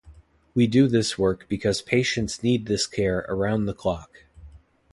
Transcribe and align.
We 0.55 0.65
do 0.65 0.87
this 0.87 1.19
work 1.19 1.45
because 1.47 1.83
patients 1.83 2.41
need 2.41 2.65
this 2.65 2.87
care 2.87 3.23
around 3.29 3.67
the 3.67 3.75
clock. 3.75 4.23